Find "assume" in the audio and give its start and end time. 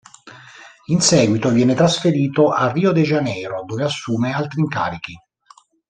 3.83-4.33